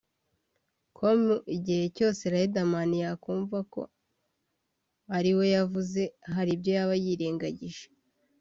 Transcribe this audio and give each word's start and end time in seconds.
com 0.97 1.21
ko 1.27 1.35
igihe 1.55 1.85
cyose 1.95 2.21
Riderman 2.33 2.91
yakumva 3.03 3.57
ko 3.73 3.81
ariwe 5.17 5.45
yavuze 5.55 6.01
hari 6.35 6.51
ibyo 6.55 6.71
yaba 6.77 6.95
yirengagije 7.03 7.85